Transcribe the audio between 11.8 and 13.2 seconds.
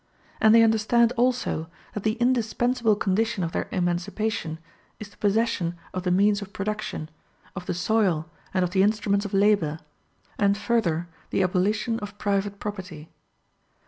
of private property.